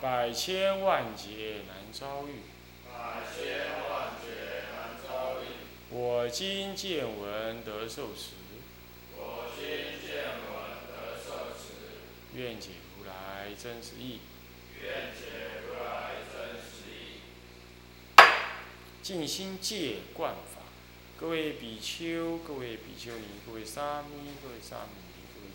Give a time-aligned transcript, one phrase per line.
[0.00, 2.42] 百千万劫难遭遇，
[2.86, 3.48] 百千
[3.88, 5.44] 万劫难遭遇。
[5.88, 8.32] 我今见闻得受持，
[9.16, 9.66] 我今
[10.06, 10.52] 见闻
[10.88, 11.72] 得受持。
[12.34, 14.20] 愿解如来真实义，
[14.82, 17.22] 愿解如来真实义。
[19.02, 20.60] 静心戒观法，
[21.18, 25.13] 各位比丘，各位比丘尼，各位沙弥，各位沙弥。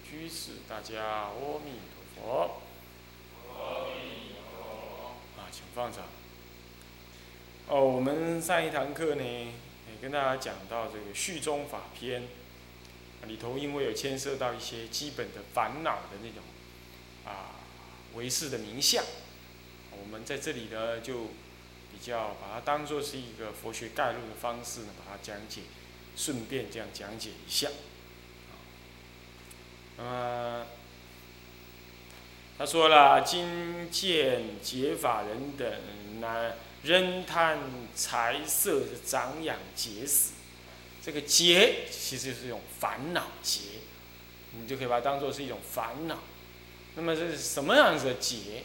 [0.09, 2.62] 居士，大家阿弥陀佛。
[3.54, 6.05] 阿弥陀佛啊，请放掌。
[7.68, 12.24] 哦，我们上一堂课呢，也跟大家讲到这个续中法篇，
[13.27, 16.44] 里头因为有牵涉到一些基本的烦恼的那种
[17.26, 17.62] 啊
[18.16, 19.04] 唯识的名相，
[19.91, 21.27] 我们在这里呢就。
[21.91, 25.63] 比较把它当做是一个佛学概论的方式呢，把它讲解，
[26.16, 27.68] 顺便这样讲解一下。
[30.01, 30.65] 啊，
[32.57, 35.71] 他说了：“今见解法人等，
[36.21, 37.59] 乃仍贪
[37.95, 40.33] 财色长养结死。
[41.03, 43.59] 这个结其实就是一种烦恼结，
[44.53, 46.20] 你就可以把它当做是一种烦恼。
[46.95, 48.63] 那么这是什么样子的结？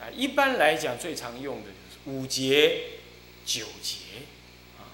[0.00, 1.72] 啊，一般来讲最常用的就是。
[2.04, 2.98] 五劫、
[3.46, 4.26] 九劫，
[4.76, 4.90] 啊，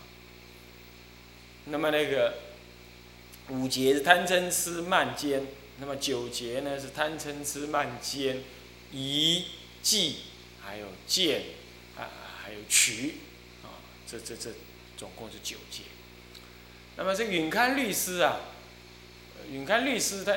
[1.65, 2.35] 那么那个
[3.49, 5.47] 五劫是贪嗔痴慢奸，
[5.81, 8.43] 那么九劫呢是贪嗔痴慢奸、
[8.93, 9.45] 疑、
[9.83, 10.17] 忌，
[10.61, 11.43] 还有见，
[11.97, 12.11] 啊，
[12.43, 13.15] 还有取，
[13.63, 14.51] 啊，这这这
[14.97, 15.83] 总共是九劫。
[16.97, 18.41] 那么这允堪律师啊，
[19.51, 20.37] 允堪律师他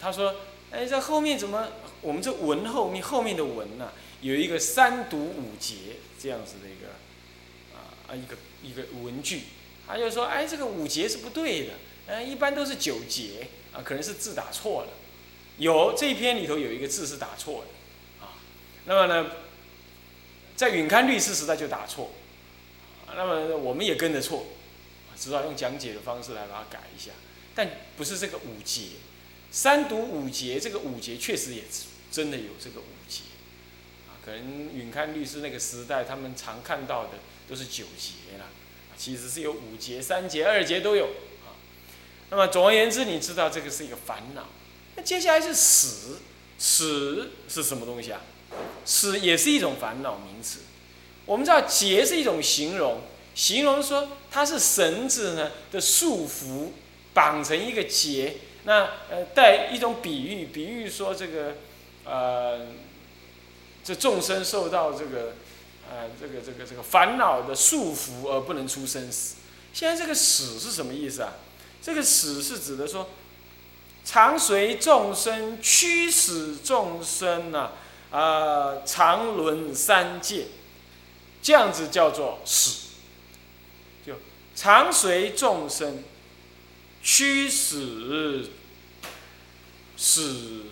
[0.00, 0.36] 他说，
[0.70, 1.68] 哎，这后面怎么
[2.00, 3.92] 我们这文后面后面的文呢？
[4.22, 6.88] 有一个三读五节这样子的一个
[7.76, 9.42] 啊啊一个一个文句，
[9.86, 11.74] 他就说哎这个五节是不对的，
[12.08, 14.88] 嗯一般都是九节啊可能是字打错了，
[15.58, 18.38] 有这一篇里头有一个字是打错的啊，
[18.84, 19.30] 那么呢
[20.54, 22.12] 在允刊律师时代就打错，
[23.14, 24.46] 那么我们也跟着错，
[25.18, 27.10] 只好用讲解的方式来把它改一下，
[27.54, 28.82] 但不是这个五节，
[29.50, 31.64] 三读五节这个五节确实也
[32.12, 33.22] 真的有这个五节
[34.08, 34.16] 啊。
[34.24, 37.18] 可能允刊律师那个时代，他们常看到的
[37.48, 38.46] 都是九节啦，
[38.96, 41.10] 其实是有五节、三节、二节都有。
[42.30, 44.46] 那么总而言之，你知道这个是一个烦恼。
[44.96, 46.18] 那接下来是死，
[46.58, 48.20] 死是什么东西啊？
[48.84, 50.60] 死也是一种烦恼名词。
[51.24, 53.02] 我们知道结是一种形容，
[53.34, 56.70] 形容说它是绳子呢的束缚，
[57.14, 58.36] 绑成一个结。
[58.64, 61.54] 那呃带一种比喻，比喻说这个
[62.04, 62.66] 呃。
[63.86, 65.34] 这众生受到这个，
[65.88, 69.36] 呃，这个这个这个烦恼的束缚而不能出生死。
[69.72, 71.34] 现在这个死是什么意思啊？
[71.86, 73.08] 这个死是指的说，
[74.04, 77.70] 常随众生驱使众生呢，
[78.10, 80.48] 啊，常轮三界，
[81.40, 82.88] 这样子叫做死。
[84.04, 84.14] 就
[84.56, 86.02] 常随众生
[87.04, 88.46] 驱使，
[89.96, 90.62] 使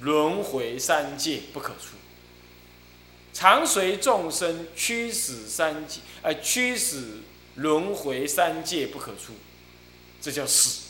[0.00, 1.94] 轮回三界不可出。
[3.32, 7.18] 常随众生驱使三界，呃，驱使
[7.54, 9.34] 轮回三界不可出，
[10.22, 10.80] 这叫死。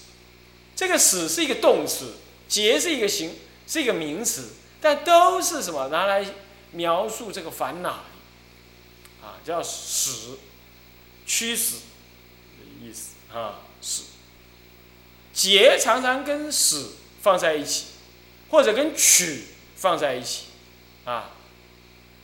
[0.76, 2.12] 这个死是一个动词，
[2.46, 3.34] 劫是一个形，
[3.66, 4.50] 是一个名词，
[4.80, 5.88] 但都是什么？
[5.88, 6.24] 拿来
[6.72, 10.38] 描述这个烦恼的，啊，叫死，
[11.26, 11.76] 驱使
[12.58, 14.02] 的意思啊，死。
[15.32, 16.92] 劫常常跟死
[17.22, 17.86] 放在一起，
[18.50, 19.44] 或者跟取
[19.76, 20.44] 放在一起，
[21.04, 21.30] 啊。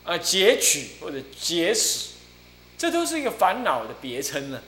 [0.04, 2.12] 啊，劫取或者劫死，
[2.78, 4.62] 这都是一个烦恼的别称呢。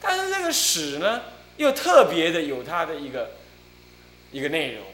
[0.00, 1.22] 但是这个死呢，
[1.58, 3.32] 又特别的有它的一个
[4.32, 4.86] 一个内容，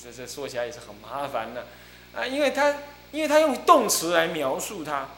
[0.00, 1.66] 这这说起来也是很麻烦的。
[2.14, 2.76] 啊，因为它
[3.10, 5.08] 因为它用动词来描述它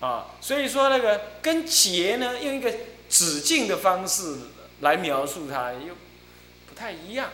[0.00, 2.72] 啊，所以说那个跟劫呢，用一个
[3.08, 4.36] 止境的方式
[4.80, 5.94] 来描述它又
[6.68, 7.30] 不太一样。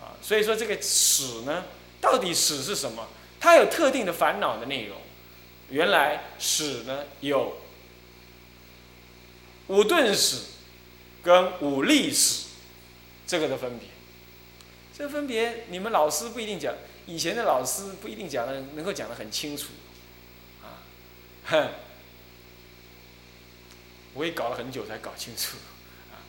[0.00, 1.64] 啊，所以说这个死呢，
[2.00, 3.08] 到底死是什么？
[3.40, 4.98] 它有特定的烦恼的内容，
[5.70, 7.56] 原来死呢有
[9.68, 10.42] 五顿死
[11.22, 12.46] 跟五力史
[13.26, 13.88] 这个的分别。
[14.96, 16.74] 这分别你们老师不一定讲，
[17.06, 19.68] 以前的老师不一定讲的能够讲的很清楚，
[20.62, 20.84] 啊，
[21.46, 21.68] 哼，
[24.12, 25.56] 我也搞了很久才搞清楚，
[26.12, 26.20] 啊，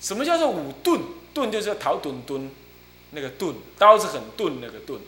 [0.00, 1.00] 什么叫做五钝？
[1.32, 2.50] 钝就是陶钝钝，
[3.12, 5.00] 那个钝，刀子很钝那个钝，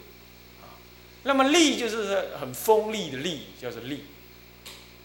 [0.63, 0.81] 啊，
[1.25, 4.05] 那么利就是很锋利的利，叫做利。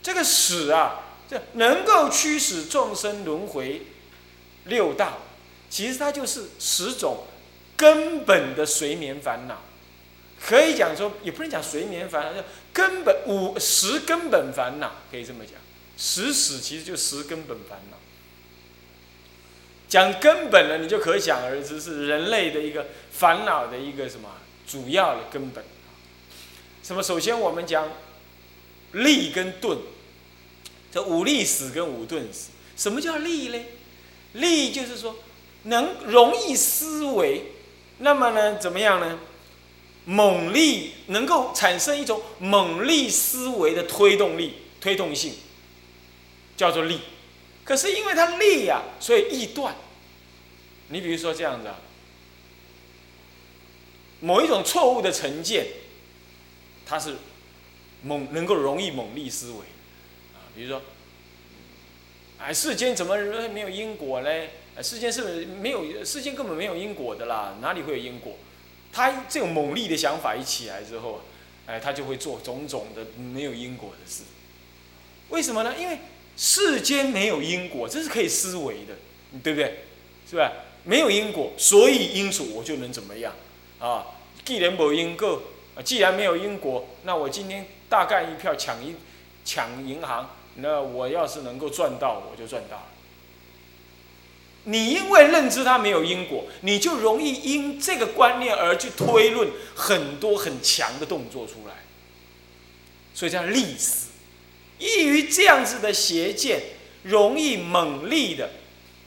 [0.02, 1.02] 这个使啊。
[1.30, 3.82] 这能够驱使众生轮回
[4.66, 5.20] 六道，
[5.70, 7.26] 其实它就是十种
[7.76, 9.62] 根本的随眠烦恼。
[10.46, 15.56] 可以讲说，也不能讲随眠烦恼，叫根本五十根本烦恼，可以这么讲。
[15.98, 17.98] 十使其实就十根本烦恼。
[19.88, 24.30] 讲根本呢，你就可想而知是人类的一个烦恼的一个什么
[24.68, 25.64] 主要的根本。
[26.84, 27.02] 什么？
[27.02, 27.90] 首先我们讲
[28.92, 29.78] 利跟钝。
[30.96, 33.60] 这五力死跟五钝死，什么叫力呢？
[34.32, 35.18] 力就是说
[35.64, 37.52] 能容易思维，
[37.98, 39.20] 那么呢怎么样呢？
[40.06, 45.34] 猛力能够产生一种猛力思维的推动力、推动性，
[46.56, 47.02] 叫做力。
[47.66, 49.76] 可是因为它力呀，所以易断。
[50.88, 51.70] 你比如说这样子，
[54.22, 55.68] 某一种错误的成见，
[56.86, 57.18] 它是
[58.02, 59.58] 猛能够容易猛力思维。
[60.56, 60.82] 比如说，
[62.38, 63.18] 哎，世间怎么
[63.50, 64.52] 没有因果嘞？
[64.82, 68.38] 世间是没有，世间根本没有因果的啦，哪里会有因果？
[68.92, 71.22] 他这种猛力的想法一起来之后，
[71.66, 74.24] 哎，他就会做种种的没有因果的事。
[75.30, 75.74] 为什么呢？
[75.78, 76.00] 因为
[76.36, 78.96] 世间没有因果，这是可以思维的，
[79.42, 79.86] 对不对？
[80.30, 80.52] 是吧？
[80.84, 83.34] 没有因果，所以因此我就能怎么样？
[83.80, 84.06] 啊，
[84.44, 85.42] 既然没有因果，
[85.84, 88.96] 既然没有因果，那我今天大干一票抢一
[89.46, 90.35] 抢银行。
[90.56, 92.86] 那我要是能够赚到，我就赚到了。
[94.68, 101.84] 你因为认知它没有因果，你就容易因这个观念而去推论很多很强的动作出来，
[103.14, 104.08] 所以叫力死。
[104.80, 106.62] 易于这样子的邪见，
[107.04, 108.50] 容易猛力的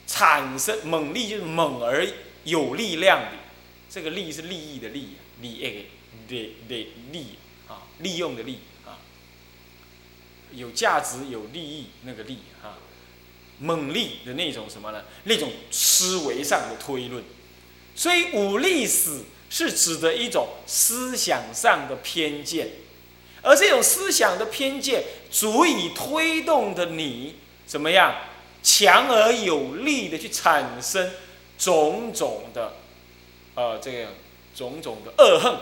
[0.07, 2.07] 产生猛力，就是猛而
[2.45, 3.33] 有力量的。
[3.91, 5.87] 这个利是利益的利，利诶，
[6.29, 7.27] 利利利
[7.67, 8.59] 啊，利用的利。
[10.53, 12.79] 有价值、有利益，那个利啊，
[13.59, 15.05] 猛力的那种什么呢？
[15.25, 17.23] 那种思维上的推论。
[17.95, 22.69] 所以武力史是指的一种思想上的偏见，
[23.43, 27.37] 而这种思想的偏见足以推动的你
[27.67, 28.15] 怎么样
[28.63, 31.11] 强而有力的去产生
[31.59, 32.75] 种种的，
[33.55, 34.09] 呃，这个
[34.55, 35.59] 种种的恶恨，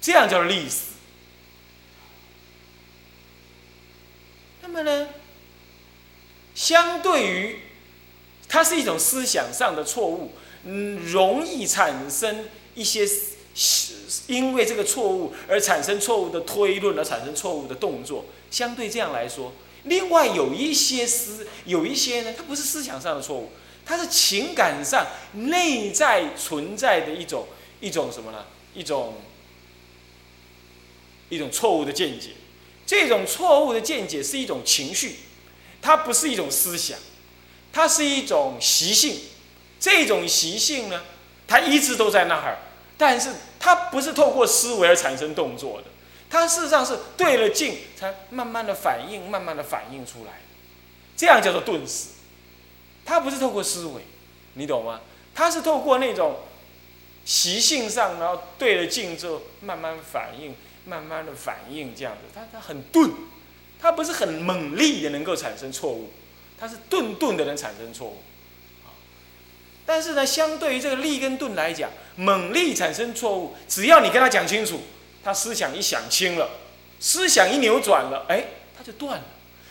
[0.00, 0.93] 这样叫历史。
[4.66, 5.08] 那么呢，
[6.54, 7.58] 相对于
[8.48, 10.32] 它是一种思想上的错误，
[10.64, 13.06] 嗯，容易产生一些
[14.26, 18.24] 因为这个错误而产生错误的推论，而产生错误的动作。
[18.50, 19.52] 相对这样来说，
[19.82, 23.52] 另外有一些思，有一些呢，它不是思想上的错误，
[23.84, 27.46] 它是情感上内在存在的一种
[27.80, 28.46] 一种什么呢？
[28.74, 29.14] 一种
[31.28, 32.30] 一种错误的见解。
[32.86, 35.16] 这种错误的见解是一种情绪，
[35.80, 36.98] 它不是一种思想，
[37.72, 39.20] 它是一种习性。
[39.80, 41.02] 这种习性呢，
[41.46, 42.58] 它一直都在那儿，
[42.96, 45.88] 但是它不是透过思维而产生动作的，
[46.30, 50.40] 它事实上是对了镜才慢慢的反应，慢慢的反应出来，
[51.16, 52.10] 这样叫做顿死。
[53.04, 54.02] 它不是透过思维，
[54.54, 55.00] 你懂吗？
[55.34, 56.36] 它是透过那种
[57.26, 60.54] 习性上，然后对了镜之后慢慢反应。
[60.86, 63.10] 慢慢的反应这样子，他他很钝，
[63.80, 66.12] 他不是很猛力的能够产生错误，
[66.58, 68.18] 他是钝钝的能产生错误。
[69.86, 74.80] 但是呢，相对于这个力跟钝来讲，猛力产生错误，只要你跟他讲清楚，
[75.22, 76.48] 他思想一想清了，
[77.00, 78.44] 思想一扭转了，哎，
[78.76, 79.24] 他就断了。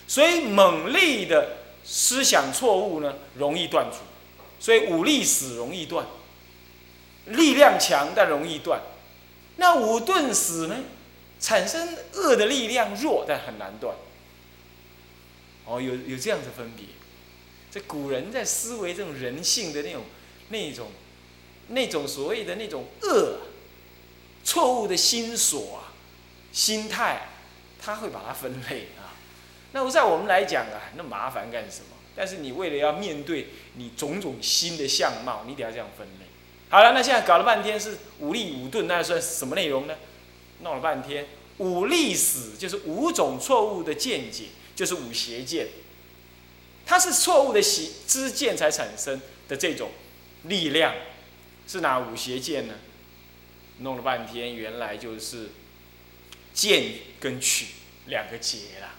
[0.08, 4.00] 所以猛力的思想错误呢，容易断除，
[4.60, 6.06] 所以武力死容易断，
[7.26, 8.82] 力量强但容易断。
[9.56, 10.76] 那武钝死呢？
[11.44, 13.94] 产生恶的力量弱，但很难断。
[15.66, 16.86] 哦，有有这样的分别。
[17.70, 20.06] 这古人在思维这种人性的那种、
[20.48, 20.92] 那种、
[21.68, 23.40] 那种所谓的那种恶、
[24.46, 25.92] 错误的心所啊、
[26.54, 27.28] 心态，
[27.78, 29.12] 他会把它分类啊。
[29.74, 31.88] 那在我们来讲啊，那麻烦干什么？
[32.16, 36.26] 但是你为了要面对你种种新的相貌，你得要这样分类。
[36.70, 39.96] 好了，那现在搞了半天是五力五钝，那算什么内容呢？
[40.64, 41.28] 弄了半天，
[41.58, 45.68] 五力史就是五种错误的见解，就是五邪见。
[46.86, 49.92] 它是错误的邪知见才产生的这种
[50.44, 50.96] 力量，
[51.68, 52.74] 是哪五邪见呢？
[53.80, 55.50] 弄了半天，原来就是
[56.54, 56.84] 见
[57.20, 57.68] 跟取
[58.08, 58.96] 两个结啦，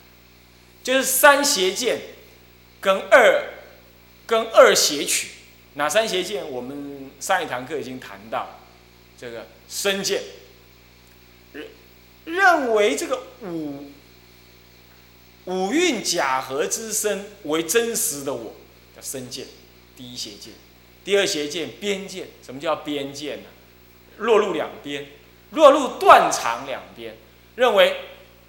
[0.83, 2.01] 就是三邪见
[2.81, 3.51] 跟二
[4.27, 5.29] 跟二邪取。
[5.75, 6.49] 哪三邪见？
[6.51, 8.61] 我们上一堂课已经谈到，
[9.19, 10.23] 这个身见，
[12.25, 13.85] 认为这个五
[15.45, 18.55] 五蕴假合之身为真实的我，
[18.97, 19.47] 叫身见，
[19.97, 20.53] 第一邪见。
[21.05, 23.45] 第二邪见边见，什么叫边见呢？
[24.19, 25.07] 落入两边，
[25.51, 27.15] 落入断肠两边，
[27.57, 27.97] 认为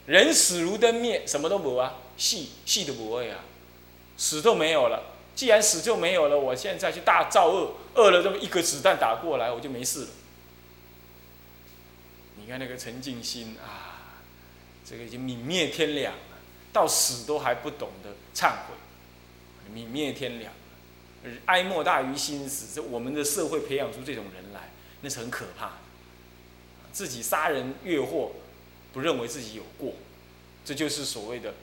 [0.06, 3.40] 人死如灯灭，什么都没啊，戏戏都不会啊，
[4.16, 5.12] 死都没有了。
[5.36, 10.08] 既然死就没有了，我现在去大造恶，恶了这么一个子弹打过来，我就没事了。
[12.46, 14.22] 你看那个陈静心啊，
[14.88, 16.38] 这个已经泯灭天良了，
[16.72, 18.76] 到死都还不懂得忏悔，
[19.74, 20.54] 泯灭天良。
[21.48, 24.70] 哀莫大于心死，这我们的社会培养出这种人来，
[25.02, 25.74] 那是很可怕的。
[26.94, 28.34] 自己杀人越货，
[28.94, 29.94] 不认为自己有过，
[30.64, 31.56] 这就是所谓的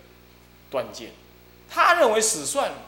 [0.69, 1.13] 断剑。
[1.71, 2.79] 他认为死算了，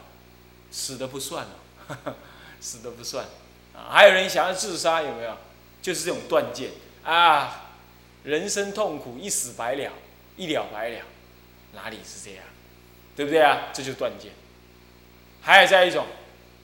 [0.72, 2.16] 死的不算了，
[2.60, 3.24] 死的不算。
[3.72, 5.38] 啊，还有人想要自杀，有没有？
[5.80, 6.72] 就是这种断剑
[7.04, 7.63] 啊，
[8.24, 9.92] 人生痛苦一死百了，
[10.36, 10.98] 一了百了，
[11.74, 12.42] 哪里是这样？
[13.14, 13.68] 对不对啊？
[13.72, 14.32] 这就是断剑。
[15.40, 16.06] 还有再一种。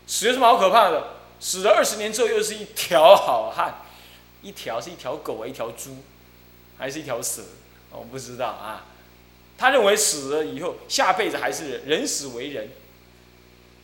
[0.07, 1.19] 死有什么好可怕的？
[1.39, 3.83] 死了二十年之后又是一条好汉，
[4.43, 5.99] 一条是一条狗啊，一条猪，
[6.77, 7.43] 还是一条蛇？
[7.91, 8.87] 我不知道啊。
[9.57, 12.69] 他认为死了以后下辈子还是人，人死为人，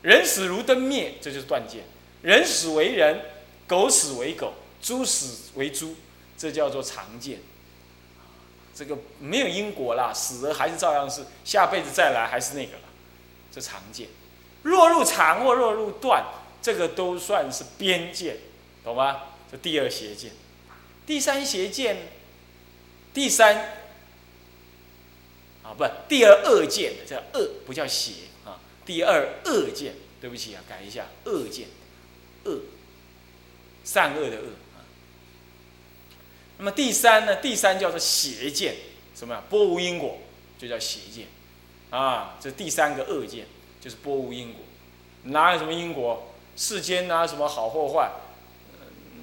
[0.02, 1.84] 人死如灯灭，这就是断剑。
[2.22, 3.20] 人死为人，
[3.68, 5.94] 狗死为狗，猪死为猪，
[6.36, 7.38] 这叫做常见。
[8.76, 12.82] 这个没有因果啦，死了还是照样是下辈子再来还是那个了，
[13.50, 14.08] 这常见。
[14.64, 16.22] 若入长或若入断，
[16.60, 18.36] 这个都算是边界，
[18.84, 19.22] 懂吗？
[19.50, 20.32] 这第二邪见，
[21.06, 22.08] 第三邪见，
[23.14, 23.78] 第三
[25.62, 28.12] 啊，不，第二恶见，这恶，不叫邪
[28.44, 28.60] 啊。
[28.84, 31.68] 第二恶见，对不起啊，改一下，恶见，
[32.44, 32.60] 恶，
[33.84, 34.65] 善恶的恶。
[36.58, 37.36] 那么第三呢？
[37.36, 38.76] 第三叫做邪见，
[39.14, 39.42] 什么呀？
[39.48, 40.18] 波无因果，
[40.58, 41.26] 就叫邪见
[41.90, 42.36] 啊。
[42.40, 43.46] 这第三个恶见。
[43.78, 44.64] 就是波无因果，
[45.24, 46.32] 哪有什么因果？
[46.56, 48.10] 世间哪有什么好或坏？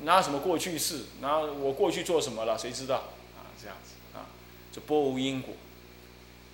[0.04, 1.02] 哪有什么过去式？
[1.20, 2.58] 哪我过去做什么了？
[2.58, 2.96] 谁知道？
[3.36, 4.32] 啊，这样子啊，
[4.72, 5.54] 就波无因果。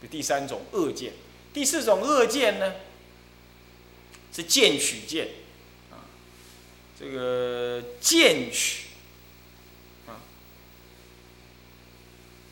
[0.02, 1.14] 这第三种恶见，
[1.54, 2.74] 第四种恶见呢，
[4.34, 5.28] 是见取见，
[5.92, 6.10] 啊，
[7.00, 8.86] 这个见取，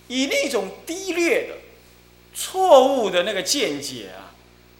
[0.08, 1.58] 以那种低劣的、
[2.34, 4.34] 错误的那个见解啊，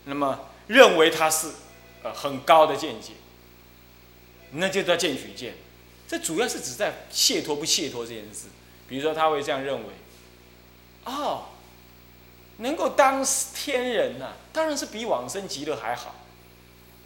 [0.06, 0.46] 那么。
[0.68, 1.50] 认为他是，
[2.04, 3.14] 呃，很高的见解，
[4.52, 5.54] 那就叫见取见。
[6.10, 8.48] 这主要是指在解脱不解脱这件事。
[8.86, 9.94] 比如说，他会这样认为：，
[11.06, 11.46] 哦，
[12.58, 16.16] 能够当天人呐，当然是比往生极乐还好。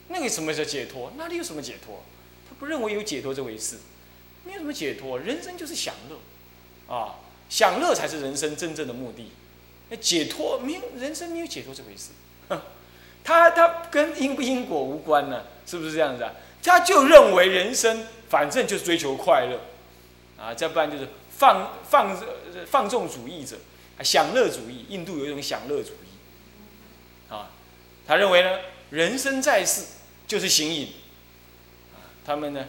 [0.08, 1.14] 那个什么叫解脱？
[1.16, 2.04] 那里有什么解脱？
[2.50, 3.78] 他不认为有解脱这回事，
[4.44, 6.18] 没有什么解脱，人生就是享乐，
[6.92, 7.20] 啊，
[7.52, 9.30] 享乐才是人生真正的目的。
[9.98, 12.12] 解脱没有，人生没有解脱这回事。
[13.26, 16.32] 他他跟因不因果无关呢，是不是这样子啊？
[16.64, 19.60] 他就认为人生反正就是追求快乐，
[20.42, 22.18] 啊，再不然就是放放
[22.66, 23.58] 放纵主义者，
[24.02, 24.86] 享乐主义。
[24.88, 27.52] 印度有一种享乐主义，啊，
[28.08, 28.60] 他认为呢，
[28.92, 29.84] 人生在世
[30.26, 30.88] 就是行淫，
[31.94, 32.66] 啊，他们呢，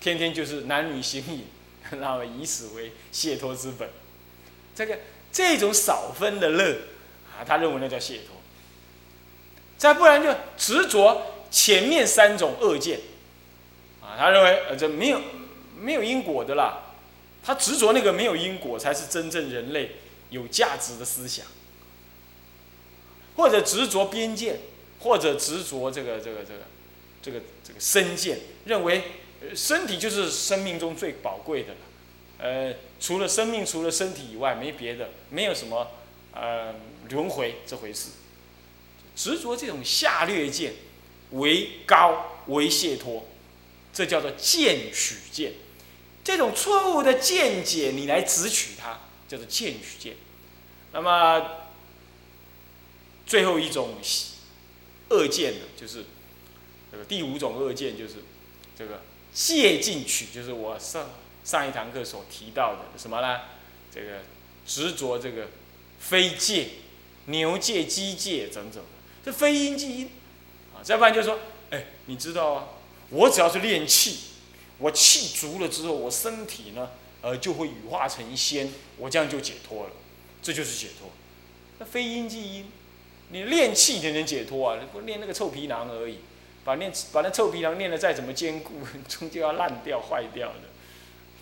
[0.00, 1.44] 天天就是男女行淫，
[2.00, 3.88] 然后以此为解脱之本。
[4.76, 4.98] 这个
[5.32, 6.82] 这种少分的乐，
[7.26, 8.36] 啊，他认为那叫解脱。
[9.76, 13.00] 再不然就执着前面三种恶见，
[14.00, 15.20] 啊，他认为呃这没有
[15.78, 16.94] 没有因果的啦，
[17.42, 19.96] 他执着那个没有因果才是真正人类
[20.30, 21.46] 有价值的思想，
[23.36, 24.60] 或者执着边界，
[25.00, 26.60] 或者执着这个这个这个
[27.22, 29.02] 这个这个身见，认为
[29.54, 31.78] 身体就是生命中最宝贵的了，
[32.38, 35.90] 呃，除了生命，除了身体以外没别的，没有什么
[36.32, 36.74] 呃
[37.08, 38.10] 轮回这回事。
[39.14, 40.74] 执着这种下劣见
[41.30, 43.26] 为高为解脱，
[43.92, 45.54] 这叫做见取见。
[46.22, 50.16] 这种错误的见解，你来直取它，叫做见取见。
[50.92, 51.50] 那么
[53.26, 53.94] 最后一种
[55.08, 56.04] 恶见呢，就是
[56.92, 58.16] 这个第五种恶见，就是
[58.76, 59.02] 这个
[59.32, 61.08] 借进取，就是我上
[61.46, 63.42] 上一堂课所提到的什么呢？
[63.88, 64.22] 这个
[64.66, 65.46] 执着这个
[66.00, 66.70] 非戒、
[67.26, 68.82] 牛戒、鸡戒等等。
[69.24, 70.10] 这非因即因，
[70.74, 71.38] 啊，再不然就说，
[71.70, 72.68] 哎，你知道啊，
[73.10, 74.18] 我只要是练气，
[74.78, 76.90] 我气足了之后，我身体呢，
[77.22, 79.90] 呃，就会羽化成仙，我这样就解脱了，
[80.42, 81.10] 这就是解脱。
[81.78, 82.66] 那非因即因，
[83.30, 86.18] 你练气才能解脱啊，不练那个臭皮囊而已，
[86.64, 90.62] 把练把那臭皮囊练的再怎么坚固， 终究要烂掉坏掉的，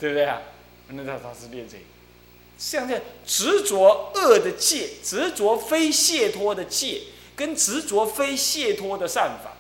[0.04, 0.42] 对不对啊？
[0.88, 1.84] 那他他是练这个，
[2.58, 7.00] 像这执着恶的戒，执着非解脱的戒，
[7.34, 9.56] 跟执着非解脱的善法，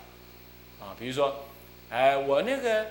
[0.84, 1.46] 啊，比如说，
[1.88, 2.88] 哎，我那个，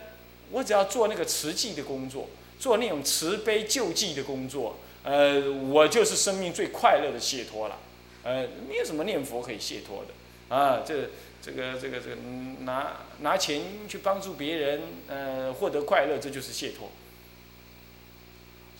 [0.49, 7.77] 我只要做那个慈济的工作，做那种慈悲救济的工作，呃，我就是生命最快乐的解脱了，
[8.23, 12.15] 呃，没有什么念佛可以解脱的，啊，这这个这个这个
[12.61, 16.89] 拿拿钱去帮助别人，呃，获得快乐，这就是解脱。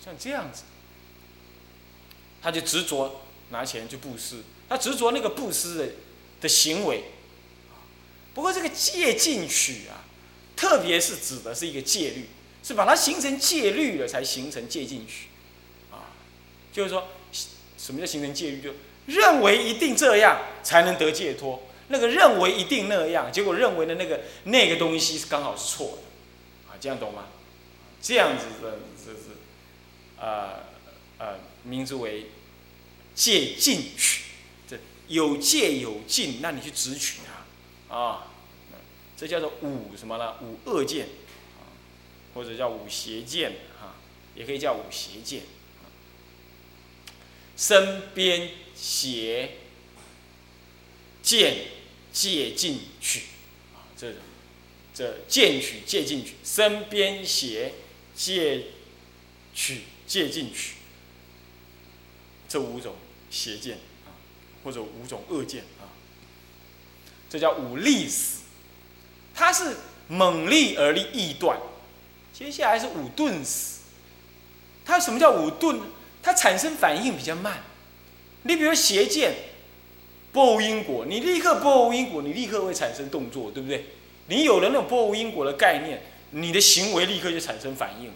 [0.04, 0.64] 像这样子，
[2.42, 5.88] 他就执着拿钱去布施，他执着那个布施的
[6.42, 7.04] 的行为。
[8.34, 10.04] 不过这个戒禁取啊，
[10.54, 12.26] 特别是指的是一个戒律，
[12.62, 15.28] 是把它形成戒律了才形成戒禁取，
[15.90, 16.12] 啊，
[16.70, 17.08] 就是说，
[17.78, 18.60] 什么叫形成戒律？
[18.60, 18.74] 就
[19.06, 27.28] 认为一定这样才能得解脱，那个认为一定那样，结果认为的那个那个东西是刚好是错的，啊，这样懂吗？
[28.02, 29.33] 这样子的，这是。
[30.24, 30.64] 呃
[31.18, 32.28] 呃，名字为
[33.14, 34.22] 戒禁取，
[34.66, 37.18] 这有戒有禁，那你去直取
[37.88, 38.32] 它啊，
[39.18, 40.36] 这叫做五什么呢？
[40.40, 41.08] 五恶见，
[42.32, 44.00] 或者叫五邪见啊，
[44.34, 45.42] 也可以叫五邪见。
[47.54, 49.58] 身边邪
[51.22, 51.66] 见
[52.12, 53.24] 戒禁取
[53.74, 54.14] 啊，这
[54.94, 57.74] 这见取戒禁取，身边邪
[58.16, 58.68] 戒
[59.54, 59.82] 取。
[60.06, 60.74] 借进去，
[62.48, 62.94] 这五种
[63.30, 64.12] 邪见啊，
[64.62, 65.88] 或者五种恶见啊，
[67.30, 68.42] 这叫五力死，
[69.34, 69.76] 它是
[70.08, 71.58] 猛力而力易断。
[72.32, 73.80] 接下来是五钝死，
[74.84, 75.80] 它什么叫五钝？
[76.22, 77.62] 它产生反应比较慢。
[78.42, 79.34] 你比如邪见，
[80.32, 83.86] 不无因果，你立刻不无因果，你立刻会产生动作，对不对？
[84.28, 88.10] 你有了那种不无因果的概念，你的行为立刻就产生反应。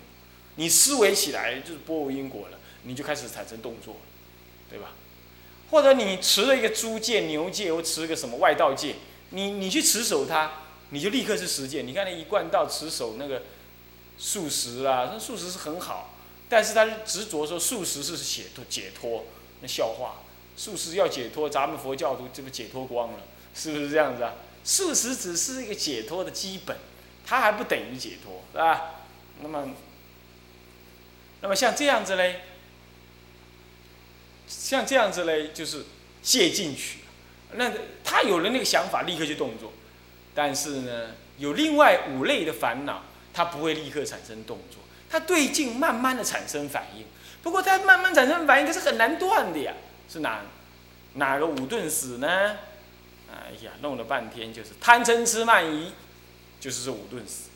[0.59, 3.95] 你思维起来就是波无因果了，你就开始产生动作，
[4.69, 4.91] 对吧？
[5.71, 8.97] 或者你持了一个猪戒、牛戒，或持个什么外道戒，
[9.31, 11.87] 你你去持守它，你就立刻是实践。
[11.87, 13.45] 你看那一贯道持守那个
[14.19, 16.17] 素食啊，那素食是很好，
[16.49, 19.27] 但是他执着说素食是解脱解脱，
[19.61, 20.23] 那笑话，
[20.57, 23.21] 素食要解脱，咱们佛教徒这不解脱光了，
[23.55, 24.35] 是不是这样子啊？
[24.65, 26.77] 素食只是一个解脱的基本，
[27.25, 29.05] 它还不等于解脱，是吧？
[29.41, 29.69] 那么。
[31.41, 32.41] 那么像这样子嘞，
[34.49, 35.85] 像这样子嘞，就是
[36.21, 36.99] 借进去。
[37.53, 37.73] 那
[38.03, 39.73] 他有了那个想法，立刻就动作。
[40.35, 47.05] 但是呢，有另外五类的烦恼，他不会立刻产生动作，他对境慢慢的产生反应。
[47.43, 49.73] 不过他慢慢产生反应，可是很难断的呀。
[50.09, 50.43] 是哪
[51.15, 52.57] 哪个五顿死呢？
[53.31, 55.93] 哎呀，弄了半天就是贪嗔痴慢疑，
[56.59, 57.51] 就是这五顿死，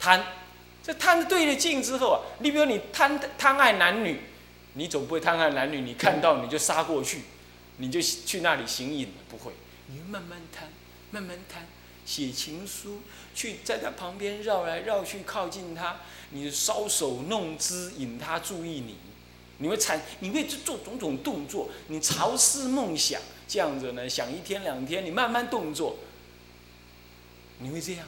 [0.00, 0.24] 贪。
[0.82, 4.18] 这贪对了镜之后啊，你比如你贪贪爱男女，
[4.74, 7.20] 你总不会贪爱男女，你看到你就杀过去，
[7.76, 9.52] 你就去那里行淫不会，
[9.86, 10.68] 你慢慢贪，
[11.12, 11.66] 慢慢贪，
[12.04, 18.96] 写情书，去在他旁边绕来绕去靠近他，你搔首弄姿引他注意你，
[19.58, 25.98] 你会产，你会做种种动作，你朝思梦想这样子呢，想一天两天，你慢慢动作，
[27.58, 28.04] 你会这样。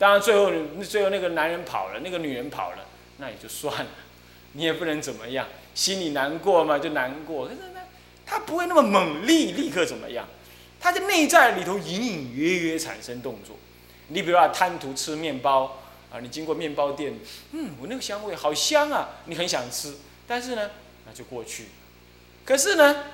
[0.00, 0.50] 当然，最后
[0.82, 2.78] 最后那个男人跑了，那个女人跑了，
[3.18, 3.90] 那也就算了，
[4.54, 7.44] 你也不能怎么样，心里难过嘛，就难过。
[7.46, 7.80] 可是呢，
[8.24, 10.26] 他不会那么猛力，立刻怎么样？
[10.80, 13.58] 他在内在里头隐隐约约产生动作。
[14.08, 15.78] 你比如说贪图吃面包
[16.10, 17.12] 啊，你经过面包店，
[17.52, 20.70] 嗯，我那个香味好香啊，你很想吃，但是呢，
[21.06, 21.66] 那就过去。
[22.46, 23.04] 可是呢，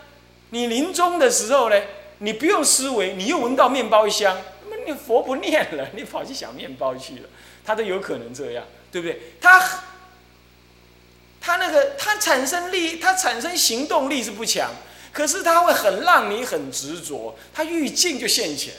[0.51, 1.83] 你临终的时候呢，
[2.19, 4.39] 你不用思维，你又闻到面包香。
[4.87, 7.29] 你佛不念了，你跑去想面包去了，
[7.65, 9.21] 他都有可能这样，对不对？
[9.41, 9.83] 他
[11.41, 14.71] 他那个他产生力，他产生行动力是不强，
[15.13, 18.75] 可是他会很让你很执着，他欲境就现前，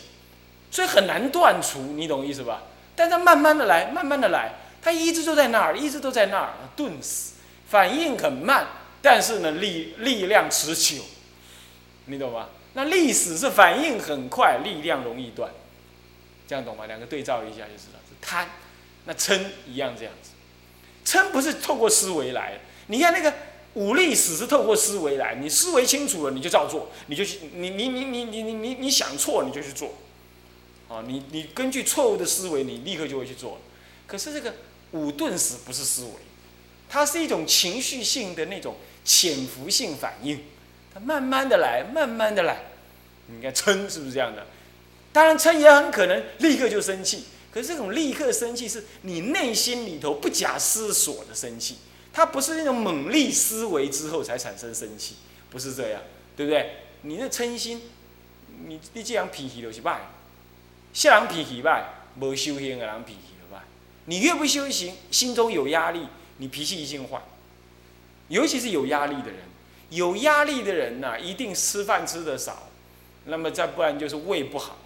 [0.71, 2.63] 所以很难断除，你懂意思吧？
[2.95, 7.33] 但他慢慢的来，慢慢的来，他一直都在那儿，一直都在那儿，顿死，
[7.69, 8.67] 反应很慢，
[9.01, 11.03] 但是呢力力量持久，
[12.05, 12.49] 你懂吗？
[12.73, 15.49] 那历史是反应很快，力量容易断。
[16.47, 16.85] 这样懂吗？
[16.85, 18.47] 两个对照一下就知道，是贪，
[19.05, 20.31] 那嗔一样这样子。
[21.05, 23.33] 嗔不是透过思维来，你看那个
[23.73, 29.93] 武力史是透过思维来，你思维清楚了，你就照做，你就去，你你你你你你你你想错你就去做，
[30.89, 33.59] 啊，你你根据错误的思维，你立刻就会去做。
[34.05, 34.55] 可是这个
[34.91, 36.11] 五顿死不是思维，
[36.89, 40.43] 它是一种情绪性的那种潜伏性反应，
[40.93, 42.63] 它慢慢的来，慢慢的来。
[43.27, 44.47] 你看嗔是不是这样的？
[45.17, 51.77] 当然嗔也很可能立刻就生气，可是这种立刻生气是你内心里头不假思索的生气，
[52.13, 55.15] 它不是那种猛力思维之后才产生生气，
[55.49, 55.99] 不是这样，
[56.35, 56.69] 对不对？
[57.01, 57.81] 你的嗔心，
[58.67, 60.01] 你你这样脾气就是坏，
[60.93, 61.83] 下人脾气坏，
[62.19, 63.63] 无修行的人脾气就坏。
[64.05, 66.05] 你越不修行，心中有压力，
[66.37, 67.19] 你脾气一定坏。
[68.27, 69.39] 尤其是有压力的人，
[69.89, 72.69] 有压力的人呐，一定吃饭吃的少，
[73.25, 74.77] 那么再不然就是胃不好。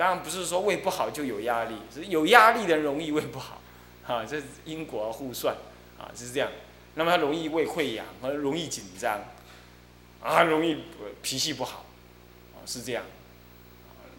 [0.00, 3.60] 当然不是说胃不好就有压力，是有压力的人容易胃不好，
[4.02, 5.54] 哈， 这是因果互算，
[5.98, 6.50] 啊，就是这样。
[6.94, 9.20] 那么他容易胃溃疡，和容易紧张，
[10.22, 10.84] 啊，容易
[11.20, 11.84] 脾气不好，
[12.54, 13.04] 啊，是这样。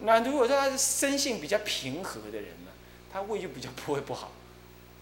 [0.02, 2.70] 那如果说他是生性比较平和的人呢，
[3.12, 4.30] 他胃就比较不会不好，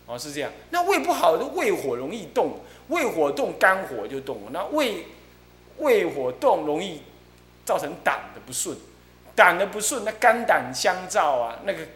[0.06, 0.50] 哦，是这样。
[0.70, 4.40] 那胃不好，的胃火容易动，胃火动，肝火就动。
[4.50, 5.04] 那胃
[5.76, 7.02] 胃火动，容易
[7.66, 8.74] 造成胆的不顺。
[9.40, 11.88] 胆的不顺，那肝胆相照啊，那个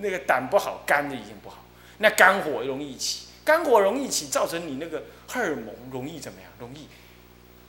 [0.00, 1.64] 那个胆不好，肝的已经不好，
[1.96, 6.50] 那肝火容易起，肝火容易起，造成你那个荷尔蒙容易怎么样？
[6.58, 6.88] 容易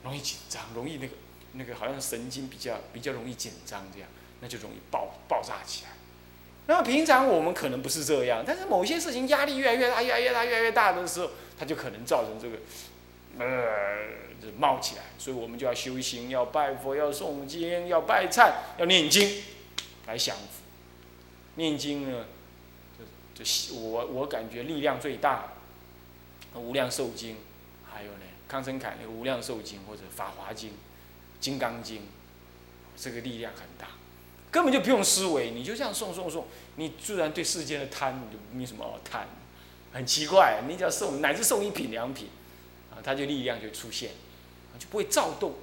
[0.04, 1.14] 容易紧张，容易那个
[1.52, 4.08] 那个好像神经比较比较容易紧张这样，
[4.40, 5.92] 那就容易爆爆炸起来。
[6.66, 12.58] 那么平常我们可能不是这样，但是某些事情压力越来越大，越来越大，越来越大的时候，它就可能造成这个
[13.38, 14.26] 呃。
[14.38, 19.42] 就冒起来，所以我们就要修行，要拜佛，要诵经，要拜忏，要念经，
[20.06, 20.62] 来降福。
[21.54, 22.26] 念经呢，
[23.34, 25.54] 就就我我感觉力量最大，
[26.58, 27.34] 《无量寿经》，
[27.90, 30.70] 还有呢，康生凯那个《无量寿经》或者《法华经》
[31.40, 31.96] 《金刚经》，
[32.94, 33.88] 这个力量很大，
[34.50, 36.44] 根本就不用思维，你就这样诵诵诵，
[36.76, 39.26] 你自然对世间的贪你就没什么好贪，
[39.94, 42.28] 很奇怪，你只要诵，乃至诵一品两品，
[43.06, 44.10] 它就力量就出现。
[44.78, 45.54] 就不会躁动，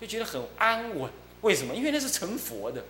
[0.00, 1.10] 就觉得很安稳。
[1.42, 1.74] 为什么？
[1.74, 2.84] 因为那是成佛的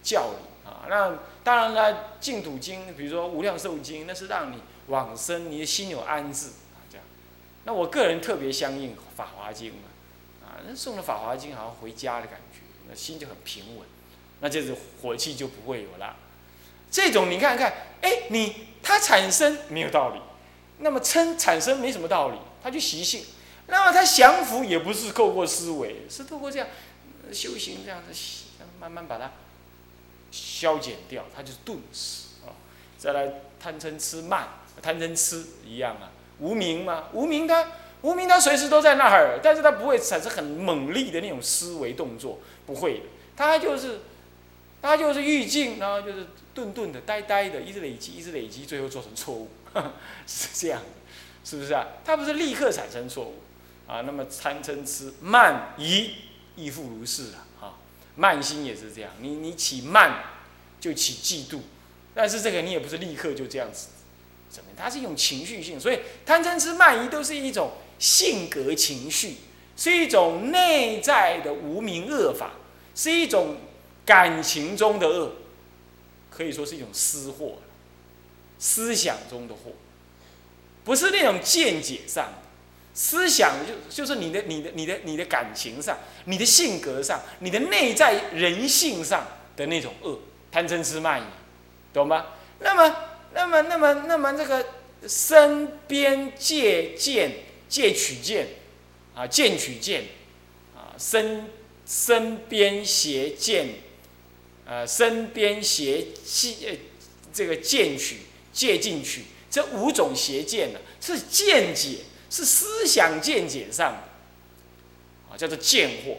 [0.00, 0.86] 教理啊。
[0.88, 6.86] 那当然了，净土经，比如说无量寿经，那是让你往生，你的心有安置啊。
[6.88, 7.04] 这样。
[7.64, 9.88] 那我个人特别相应法华经嘛，
[10.46, 13.84] 啊，那送了法华经，好像回家的感觉，那心就很平稳，
[14.38, 16.14] 那就是火气就不会有了。
[16.92, 20.20] 这种你看看，哎，你它产生没有道理，
[20.78, 23.24] 那么称产生没什么道理，它就习性。
[23.66, 26.68] 那么他降服也不是透过思维，是透过这样
[27.32, 28.12] 修行，这样子
[28.78, 29.32] 慢慢把它
[30.30, 32.52] 消减掉，它就是顿死啊。
[32.98, 34.48] 再来贪嗔痴慢，
[34.82, 37.68] 贪嗔痴一样啊，无名嘛，无名它
[38.02, 44.00] 无名它随时都在那儿，但是它不会产生很猛烈的那种思维动作，不会的，它就是
[44.82, 49.48] 它就是欲静，然后就是顿顿的、呆呆的，一直累积，一直累积，最后做成错误，
[50.26, 50.82] 是这样，
[51.42, 51.86] 是不是啊？
[52.04, 53.36] 它不是立刻产生错误。
[53.86, 56.12] 啊，那么贪嗔痴慢疑
[56.56, 57.44] 亦复如是啊！
[57.60, 57.74] 啊，
[58.16, 60.24] 慢心也是这样，你你起慢
[60.80, 61.60] 就起嫉妒，
[62.14, 63.88] 但是这个你也不是立刻就这样子，
[64.48, 64.70] 怎么？
[64.74, 69.36] 它是一种情绪性，所以贪嗔痴慢疑都是一种性格情绪，
[69.76, 72.52] 是一种内在的无名恶法，
[72.94, 73.58] 是一种
[74.06, 75.32] 感情中的恶，
[76.30, 77.58] 可以说是一种私货，
[78.58, 79.72] 思想中的货，
[80.84, 82.32] 不是那种见解上。
[82.96, 89.26] 思想就就是你的你的你的你的感情上，你的性格上，你的内在人性上
[89.56, 90.20] 的那种恶，
[90.52, 91.24] 贪嗔痴慢疑，
[91.92, 92.26] 懂吗？
[92.60, 92.96] 那么
[93.34, 94.64] 那么那么那么这个
[95.08, 97.32] 身边借鉴
[97.68, 98.46] 借取见，
[99.12, 100.04] 啊见取见，
[100.76, 101.50] 啊身
[101.84, 103.70] 身边邪见，
[104.64, 106.78] 啊身边邪借
[107.32, 108.18] 这个见取
[108.52, 111.98] 借进取，这五种邪见呢是见解。
[112.34, 113.92] 是思想见解上，
[115.30, 116.16] 啊，叫做见货。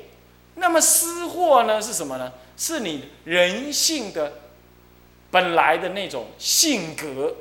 [0.55, 1.81] 那么私货呢？
[1.81, 2.31] 是什么呢？
[2.55, 4.31] 是你人性的
[5.29, 7.35] 本来的那种性格，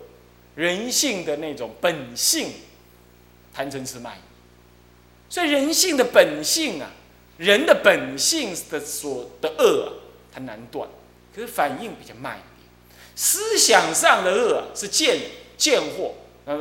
[0.57, 2.53] 人性的那种本性，
[3.55, 5.33] 贪嗔痴慢疑。
[5.33, 6.91] 所以人性的本性啊，
[7.39, 9.91] 人的本性的所的恶啊，
[10.33, 10.89] 它难断，
[11.33, 12.69] 可是反应比较慢一点。
[13.15, 15.17] 思想上的恶是见
[15.57, 16.15] 见货，
[16.47, 16.61] 呃。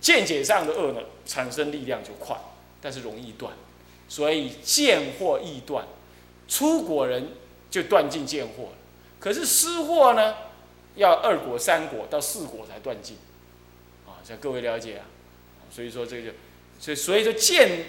[0.00, 2.36] 见解上的恶呢，产生力量就快，
[2.80, 3.52] 但是容易断，
[4.08, 5.86] 所以见惑易断，
[6.48, 7.32] 出果人
[7.70, 8.72] 就断尽见惑了。
[9.18, 10.34] 可是失惑呢，
[10.96, 13.18] 要二果、三果到四果才断尽，
[14.06, 15.04] 啊，这各位了解啊？
[15.70, 16.34] 所以说这个就，
[16.80, 17.84] 所以所以说见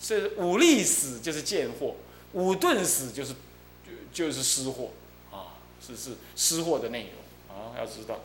[0.00, 1.92] 是五力死就是见惑，
[2.32, 3.34] 五顿死就是
[4.12, 4.88] 就就是失惑，
[5.30, 8.18] 啊，是是失惑的内容啊，要知道。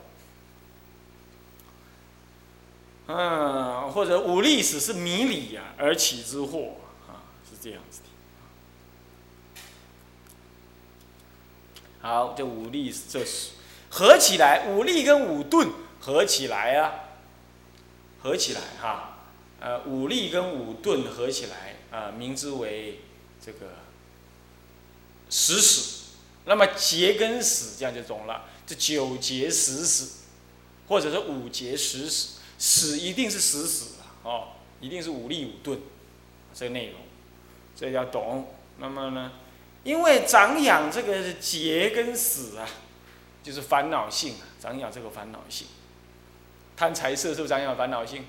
[3.08, 8.06] 嗯，或者五历史是迷理呀而起之祸啊，是这样子的。
[12.02, 13.52] 好，这五力这是
[13.90, 16.94] 合起来，五力跟五顿合起来啊，
[18.24, 19.20] 合起来哈，
[19.60, 23.02] 呃，五力跟五顿合起来啊，名之为
[23.44, 23.68] 这个
[25.30, 26.02] 十死。
[26.46, 30.24] 那么节跟史这样就懂了，这九节十死，
[30.88, 32.40] 或者是五节十死。
[32.68, 34.48] 死一定是死死啊，哦，
[34.82, 35.80] 一定是武力五顿，
[36.52, 37.00] 这个内容，
[37.76, 38.48] 这要懂。
[38.80, 39.34] 那么呢，
[39.84, 42.68] 因为长养这个劫跟死啊，
[43.44, 45.68] 就是烦恼性啊，长养这个烦恼性，
[46.76, 48.26] 贪财色是不是长养烦恼性？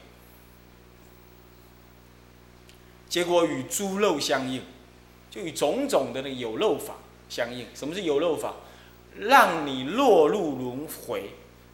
[3.09, 4.65] 结果与诸肉相应，
[5.31, 6.97] 就与种种的那个有漏法
[7.31, 7.69] 相应。
[7.75, 8.57] 什么是有漏法？
[9.19, 11.31] 让你落入轮回。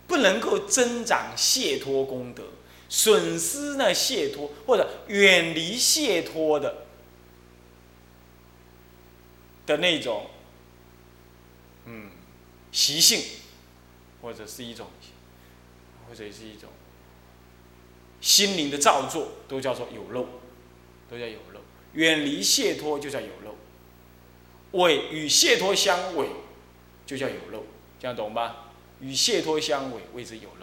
[0.06, 2.44] 不能够增长解脱功德，
[2.88, 6.86] 损失呢解脱或者远离解脱的
[9.64, 10.26] 的那种，
[11.86, 12.10] 嗯，
[12.70, 13.22] 习性，
[14.20, 14.88] 或者是一种，
[16.08, 16.68] 或者是一种
[18.20, 20.26] 心灵的造作，都叫做有漏，
[21.10, 21.60] 都叫有漏。
[21.94, 23.54] 远离解脱就叫有漏，
[24.78, 26.26] 违与解脱相违
[27.04, 27.64] 就叫有漏，
[28.00, 28.61] 这样懂吧？
[29.02, 30.61] 与解脱相违，谓之有漏。